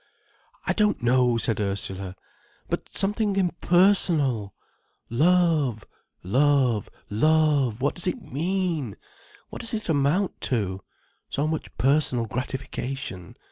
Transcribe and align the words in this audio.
"I 0.65 0.73
don't 0.73 1.03
know," 1.03 1.37
said 1.37 1.59
Ursula. 1.59 2.15
"But 2.69 2.89
something 2.89 3.35
impersonal. 3.35 4.55
Love—love—love—what 5.11 6.85
does 7.93 8.07
it 8.07 8.19
mean—what 8.19 9.59
does 9.61 9.75
it 9.75 9.89
amount 9.89 10.41
to? 10.41 10.81
So 11.29 11.45
much 11.47 11.77
personal 11.77 12.25
gratification. 12.25 13.37